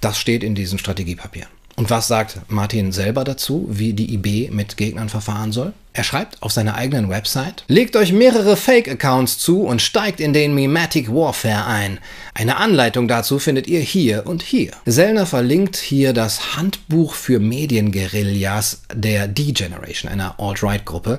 [0.00, 1.59] Das steht in diesen Strategiepapieren.
[1.80, 5.72] Und was sagt Martin selber dazu, wie die IB mit Gegnern verfahren soll?
[5.94, 10.54] Er schreibt auf seiner eigenen Website, legt euch mehrere Fake-Accounts zu und steigt in den
[10.54, 11.98] Mimetic Warfare ein.
[12.34, 14.72] Eine Anleitung dazu findet ihr hier und hier.
[14.84, 21.18] Sellner verlinkt hier das Handbuch für Medienguerillas der D-Generation, einer Alt-Right-Gruppe.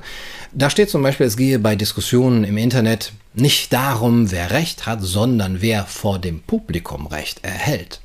[0.51, 4.99] Da steht zum Beispiel, es gehe bei Diskussionen im Internet nicht darum, wer Recht hat,
[5.01, 7.99] sondern wer vor dem Publikum Recht erhält.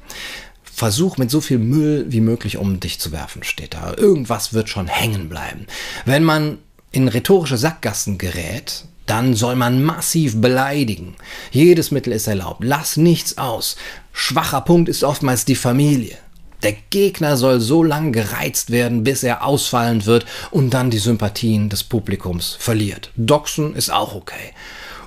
[0.76, 3.94] Versuch mit so viel Müll wie möglich um dich zu werfen, steht da.
[3.96, 5.66] Irgendwas wird schon hängen bleiben.
[6.04, 6.58] Wenn man
[6.92, 11.16] in rhetorische Sackgassen gerät, dann soll man massiv beleidigen.
[11.50, 12.62] Jedes Mittel ist erlaubt.
[12.62, 13.76] Lass nichts aus.
[14.12, 16.18] Schwacher Punkt ist oftmals die Familie.
[16.62, 21.70] Der Gegner soll so lang gereizt werden, bis er ausfallend wird und dann die Sympathien
[21.70, 23.12] des Publikums verliert.
[23.16, 24.52] Doxen ist auch okay.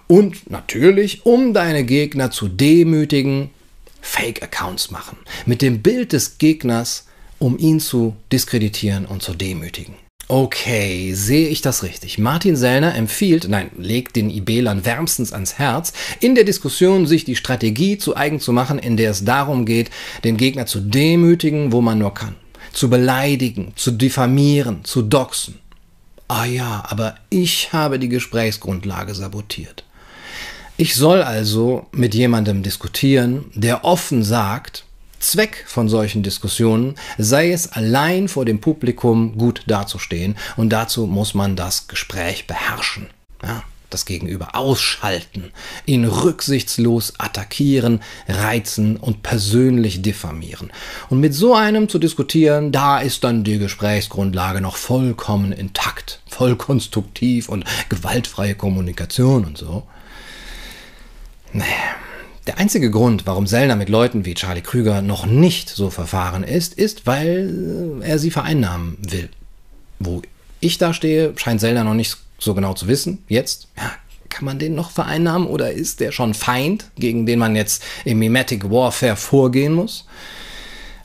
[0.07, 3.51] Und natürlich, um deine Gegner zu demütigen,
[4.01, 5.17] Fake-Accounts machen.
[5.45, 7.05] Mit dem Bild des Gegners,
[7.37, 9.95] um ihn zu diskreditieren und zu demütigen.
[10.31, 12.19] Okay, sehe ich das richtig?
[12.19, 17.35] Martin Sellner empfiehlt, nein, legt den IBlern wärmstens ans Herz, in der Diskussion sich die
[17.35, 19.89] Strategie zu eigen zu machen, in der es darum geht,
[20.23, 22.35] den Gegner zu demütigen, wo man nur kann.
[22.73, 25.57] Zu beleidigen, zu diffamieren, zu doxen.
[26.27, 29.83] Ah ja, aber ich habe die Gesprächsgrundlage sabotiert.
[30.81, 34.85] Ich soll also mit jemandem diskutieren, der offen sagt,
[35.19, 41.33] Zweck von solchen Diskussionen sei es allein vor dem Publikum gut dazustehen und dazu muss
[41.33, 43.07] man das Gespräch beherrschen.
[43.43, 45.51] Ja, das Gegenüber ausschalten,
[45.85, 50.71] ihn rücksichtslos attackieren, reizen und persönlich diffamieren.
[51.09, 56.55] Und mit so einem zu diskutieren, da ist dann die Gesprächsgrundlage noch vollkommen intakt, voll
[56.55, 59.83] konstruktiv und gewaltfreie Kommunikation und so.
[61.53, 66.73] Der einzige Grund, warum Sellner mit Leuten wie Charlie Krüger noch nicht so verfahren ist,
[66.73, 69.29] ist, weil er sie vereinnahmen will.
[69.99, 70.21] Wo
[70.59, 73.23] ich da stehe, scheint Sellner noch nicht so genau zu wissen.
[73.27, 73.91] Jetzt, ja,
[74.29, 78.19] kann man den noch vereinnahmen oder ist der schon Feind, gegen den man jetzt im
[78.19, 80.05] Mimetic Warfare vorgehen muss?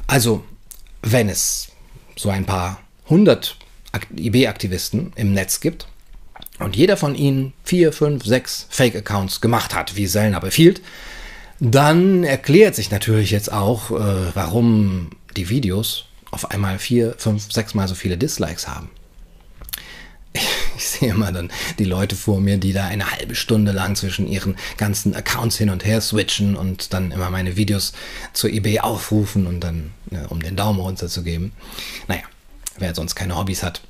[0.07, 0.45] Also,
[1.03, 1.69] wenn es
[2.17, 3.57] so ein paar hundert
[4.17, 5.89] IB-Aktivisten im Netz gibt,
[6.59, 10.81] und jeder von ihnen vier, fünf, sechs Fake-Accounts gemacht hat, wie Sellner befiehlt,
[11.61, 17.75] dann erklärt sich natürlich jetzt auch, äh, warum die Videos auf einmal vier, fünf, sechs
[17.75, 18.91] Mal so viele Dislikes haben.
[20.77, 24.27] Ich, sehe immer dann die Leute vor mir, die da eine halbe Stunde lang zwischen
[24.27, 27.93] ihren ganzen Accounts hin und her switchen und dann immer meine Videos
[28.33, 31.53] zur eBay aufrufen und dann, ja, um den Daumen runterzugeben.
[32.09, 32.25] Naja,
[32.79, 33.83] wer sonst keine Hobbys hat,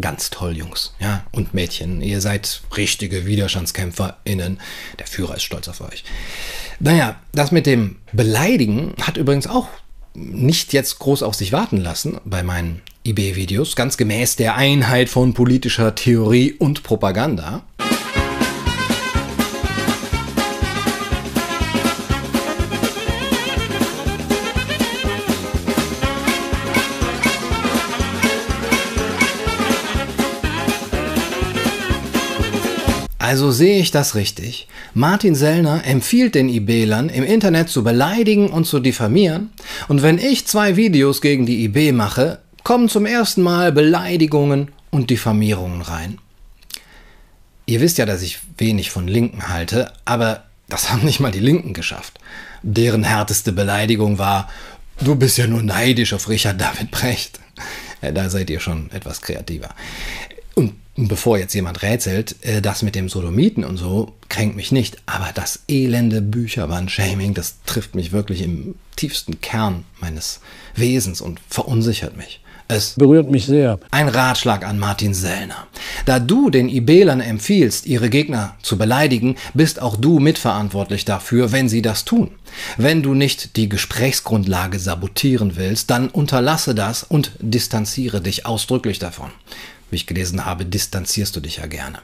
[0.00, 2.00] Ganz toll, Jungs, ja, und Mädchen.
[2.00, 4.60] Ihr seid richtige WiderstandskämpferInnen.
[4.98, 6.04] Der Führer ist stolz auf euch.
[6.78, 9.68] Naja, das mit dem Beleidigen hat übrigens auch
[10.14, 15.34] nicht jetzt groß auf sich warten lassen bei meinen IB-Videos, ganz gemäß der Einheit von
[15.34, 17.62] politischer Theorie und Propaganda.
[33.20, 34.66] Also sehe ich das richtig.
[34.94, 39.50] Martin Sellner empfiehlt den IBlern, im Internet zu beleidigen und zu diffamieren.
[39.88, 45.10] Und wenn ich zwei Videos gegen die IB mache, kommen zum ersten Mal Beleidigungen und
[45.10, 46.16] Diffamierungen rein.
[47.66, 51.40] Ihr wisst ja, dass ich wenig von Linken halte, aber das haben nicht mal die
[51.40, 52.18] Linken geschafft.
[52.62, 54.48] Deren härteste Beleidigung war,
[54.98, 57.38] du bist ja nur neidisch auf Richard David Brecht.
[58.00, 59.68] Da seid ihr schon etwas kreativer.
[60.54, 60.72] Und
[61.08, 65.30] bevor jetzt jemand rätselt, äh, das mit dem Sodomiten und so kränkt mich nicht, aber
[65.34, 70.40] das elende Bücherwand-Shaming, das trifft mich wirklich im tiefsten Kern meines
[70.74, 72.40] Wesens und verunsichert mich.
[72.70, 73.80] Es Berührt mich sehr.
[73.90, 75.66] ein Ratschlag an Martin Sellner.
[76.06, 81.68] Da du den Ibelern empfiehlst, ihre Gegner zu beleidigen, bist auch du mitverantwortlich dafür, wenn
[81.68, 82.30] sie das tun.
[82.76, 89.30] Wenn du nicht die Gesprächsgrundlage sabotieren willst, dann unterlasse das und distanziere dich ausdrücklich davon.
[89.90, 91.98] Wie ich gelesen habe, distanzierst du dich ja gerne.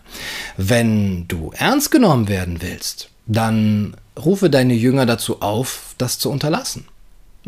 [0.57, 6.87] Wenn du ernst genommen werden willst, dann rufe deine Jünger dazu auf, das zu unterlassen.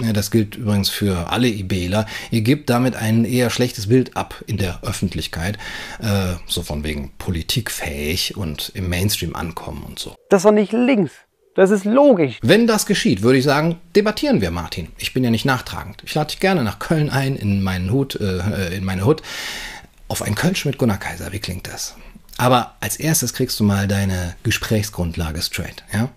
[0.01, 2.07] Ja, das gilt übrigens für alle IBler.
[2.31, 5.59] Ihr gebt damit ein eher schlechtes Bild ab in der Öffentlichkeit,
[5.98, 10.14] äh, so von wegen politikfähig und im Mainstream ankommen und so.
[10.31, 11.11] Das ist doch nicht links.
[11.57, 12.38] Das ist logisch.
[12.40, 14.90] Wenn das geschieht, würde ich sagen, debattieren wir, Martin.
[14.98, 16.05] Ich bin ja nicht nachtragend.
[16.07, 19.22] Ich lade dich gerne nach Köln ein, in meinen Hut, äh, in meine Hut,
[20.09, 21.33] auf ein Kölsch mit Gunnar Kaiser.
[21.33, 21.94] Wie klingt das?
[22.38, 26.09] Aber als erstes kriegst du mal deine Gesprächsgrundlage straight, ja?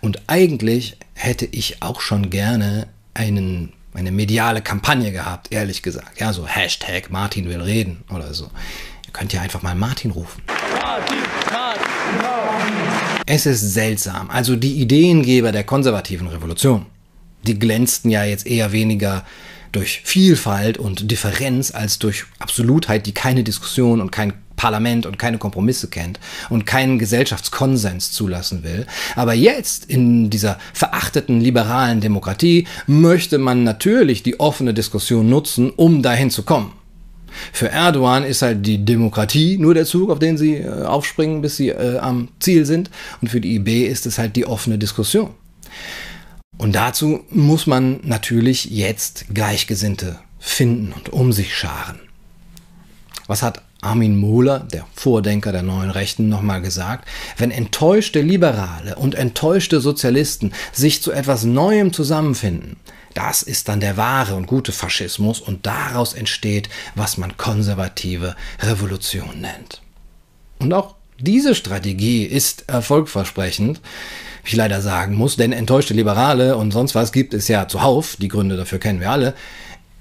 [0.00, 6.20] Und eigentlich hätte ich auch schon gerne einen, eine mediale Kampagne gehabt, ehrlich gesagt.
[6.20, 8.50] Ja, so Hashtag Martin will reden oder so.
[9.06, 10.42] Ihr könnt ja einfach mal Martin rufen.
[13.26, 14.30] Es ist seltsam.
[14.30, 16.86] Also die Ideengeber der konservativen Revolution,
[17.44, 19.24] die glänzten ja jetzt eher weniger
[19.78, 25.38] durch Vielfalt und Differenz als durch Absolutheit, die keine Diskussion und kein Parlament und keine
[25.38, 26.18] Kompromisse kennt
[26.50, 28.88] und keinen Gesellschaftskonsens zulassen will.
[29.14, 36.02] Aber jetzt in dieser verachteten liberalen Demokratie möchte man natürlich die offene Diskussion nutzen, um
[36.02, 36.72] dahin zu kommen.
[37.52, 41.56] Für Erdogan ist halt die Demokratie nur der Zug, auf den sie äh, aufspringen, bis
[41.56, 42.90] sie äh, am Ziel sind.
[43.20, 45.30] Und für die IB ist es halt die offene Diskussion.
[46.58, 52.00] Und dazu muss man natürlich jetzt Gleichgesinnte finden und um sich scharen.
[53.28, 59.14] Was hat Armin Mohler, der Vordenker der neuen Rechten, nochmal gesagt, wenn enttäuschte Liberale und
[59.14, 62.76] enttäuschte Sozialisten sich zu etwas Neuem zusammenfinden,
[63.14, 69.40] das ist dann der wahre und gute Faschismus und daraus entsteht, was man konservative Revolution
[69.40, 69.80] nennt.
[70.58, 73.80] Und auch diese Strategie ist erfolgversprechend,
[74.48, 78.28] ich leider sagen muss, denn enttäuschte Liberale und sonst was gibt es ja zuhauf, die
[78.28, 79.34] Gründe dafür kennen wir alle.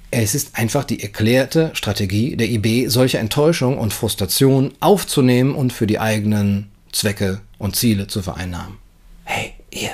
[0.09, 5.85] Es ist einfach die erklärte Strategie der IB, solche Enttäuschung und Frustration aufzunehmen und für
[5.85, 8.77] die eigenen Zwecke und Ziele zu vereinnahmen.
[9.25, 9.91] Hey, ihr,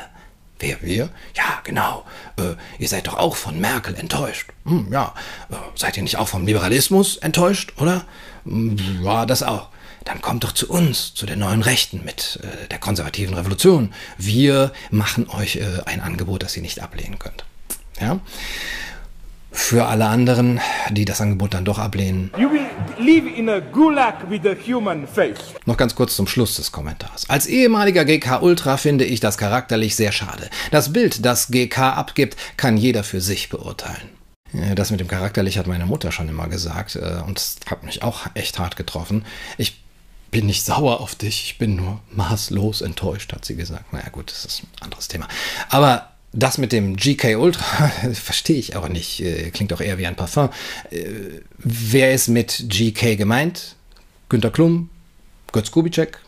[0.60, 1.10] wer wir?
[1.36, 2.06] Ja, genau.
[2.38, 4.52] Äh, ihr seid doch auch von Merkel enttäuscht.
[4.66, 5.14] Hm, ja,
[5.50, 8.06] äh, seid ihr nicht auch vom Liberalismus enttäuscht, oder?
[8.46, 9.70] Hm, ja, das auch.
[10.06, 13.94] Dann kommt doch zu uns, zu der neuen Rechten mit äh, der konservativen Revolution.
[14.18, 17.46] Wir machen euch äh, ein Angebot, das ihr nicht ablehnen könnt.
[18.02, 18.20] Ja?
[19.56, 22.66] Für alle anderen, die das Angebot dann doch ablehnen, You will
[22.98, 25.38] live in a gulag with a human face.
[25.68, 27.30] noch ganz kurz zum Schluss des Kommentars.
[27.30, 30.50] Als ehemaliger GK Ultra finde ich das charakterlich sehr schade.
[30.72, 34.10] Das Bild, das GK abgibt, kann jeder für sich beurteilen.
[34.54, 37.40] Ja, Das mit dem charakterlich hat meine Mutter schon immer gesagt äh, und
[37.70, 39.24] hat mich auch echt hart getroffen.
[39.60, 39.83] Ich
[40.34, 43.94] bin nicht sauer auf dich, ich bin nur maßlos enttäuscht, hat sie gesagt.
[43.94, 45.28] Naja gut, das ist ein anderes Thema.
[45.70, 49.22] Aber das mit dem GK Ultra verstehe ich auch nicht.
[49.22, 50.50] Äh, Klingt doch eher wie ein Parfum.
[50.90, 51.06] Äh,
[51.60, 53.76] Wer ist mit GK gemeint?
[54.28, 54.90] Günter Klum?
[55.52, 56.20] Götz Kubitschek?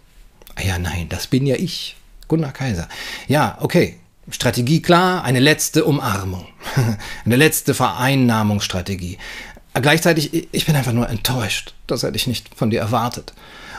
[0.53, 1.95] Ah ja, nein, das bin ja ich.
[2.27, 2.87] Gunnar Kaiser.
[3.27, 3.99] Ja, okay.
[4.29, 6.47] Strategie klar, eine letzte Umarmung.
[7.25, 9.17] eine letzte Vereinnahmungsstrategie.
[9.73, 11.73] Gleichzeitig, ich bin einfach nur enttäuscht.
[11.87, 13.33] Das hätte ich nicht von dir erwartet.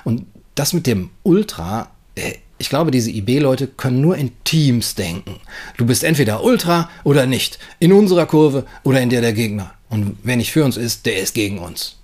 [0.07, 5.41] Und das mit dem Ultra, äh, ich glaube, diese IB-Leute können nur in Teams denken.
[5.79, 7.59] Du bist entweder Ultra oder nicht.
[7.81, 9.73] In unserer Kurve oder in der der Gegner.
[9.89, 11.97] Und wer nicht für uns ist, der ist gegen uns.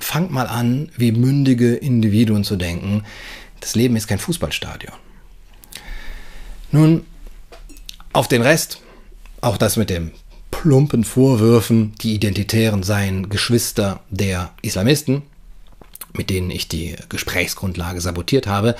[0.00, 3.04] Fangt mal an, wie mündige Individuen zu denken.
[3.60, 4.94] Das Leben ist kein Fußballstadion.
[6.72, 7.06] Nun,
[8.12, 8.80] auf den Rest,
[9.40, 10.10] auch das mit dem
[10.50, 15.22] plumpen Vorwürfen, die Identitären seien Geschwister der Islamisten,
[16.16, 18.76] mit denen ich die Gesprächsgrundlage sabotiert habe,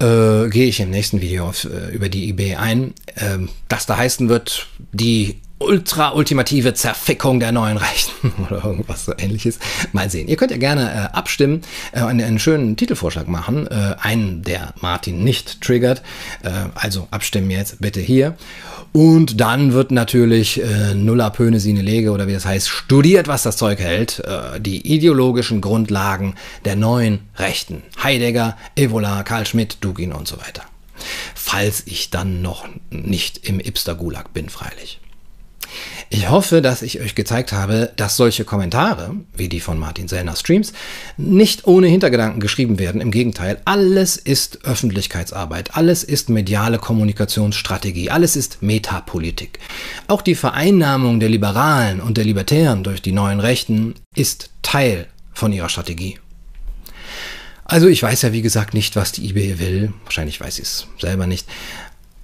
[0.00, 2.94] äh, gehe ich im nächsten Video auf, äh, über die IB ein.
[3.16, 9.58] Ähm, das da heißen wird, die ultra-ultimative Zerfickung der neuen Rechten oder irgendwas so ähnliches.
[9.92, 10.28] Mal sehen.
[10.28, 11.62] Ihr könnt ja gerne äh, abstimmen,
[11.92, 16.02] äh, einen, einen schönen Titelvorschlag machen, äh, einen, der Martin nicht triggert.
[16.42, 18.36] Äh, also abstimmen jetzt bitte hier.
[18.92, 23.42] Und dann wird natürlich äh, Nulla Pöne Sine Lege oder wie das heißt, studiert, was
[23.42, 27.82] das Zeug hält, äh, die ideologischen Grundlagen der neuen Rechten.
[28.02, 30.62] Heidegger, Evola, Karl Schmidt, Dugin und so weiter.
[31.34, 35.00] Falls ich dann noch nicht im Ipster Gulag bin, freilich.
[36.10, 40.36] Ich hoffe, dass ich euch gezeigt habe, dass solche Kommentare, wie die von Martin Sellner
[40.36, 40.72] Streams,
[41.16, 43.00] nicht ohne Hintergedanken geschrieben werden.
[43.00, 49.58] Im Gegenteil, alles ist Öffentlichkeitsarbeit, alles ist mediale Kommunikationsstrategie, alles ist Metapolitik.
[50.06, 55.52] Auch die Vereinnahmung der Liberalen und der Libertären durch die neuen Rechten ist Teil von
[55.52, 56.18] ihrer Strategie.
[57.64, 59.92] Also ich weiß ja wie gesagt nicht, was die eBay will.
[60.04, 61.48] Wahrscheinlich weiß ich es selber nicht.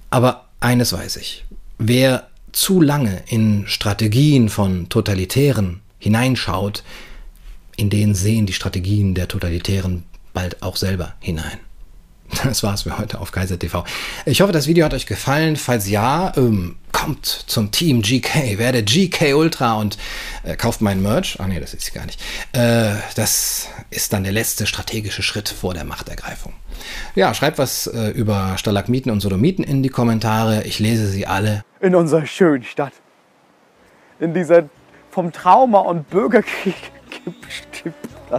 [0.09, 1.45] Aber eines weiß ich.
[1.77, 6.83] Wer zu lange in Strategien von Totalitären hineinschaut,
[7.77, 11.59] in denen sehen die Strategien der Totalitären bald auch selber hinein.
[12.43, 13.83] Das war's für heute auf Kaiser TV.
[14.25, 15.55] Ich hoffe, das Video hat euch gefallen.
[15.55, 19.97] Falls ja, ähm, kommt zum Team GK, werde GK Ultra und
[20.43, 21.39] äh, kauft meinen Merch.
[21.39, 22.19] Ah nee, das ist gar nicht.
[22.53, 26.53] Äh, das ist dann der letzte strategische Schritt vor der Machtergreifung.
[27.15, 30.63] Ja, schreibt was äh, über Stalagmiten und Sodomiten in die Kommentare.
[30.63, 31.63] Ich lese sie alle.
[31.79, 32.93] In unserer schönen Stadt.
[34.19, 34.69] In dieser
[35.09, 36.75] vom Trauma und Bürgerkrieg.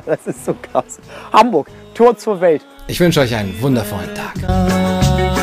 [0.07, 0.99] Das ist so krass.
[1.35, 2.65] Hamburg, Tor zur Welt.
[2.87, 5.42] Ich wünsche euch einen wundervollen Tag.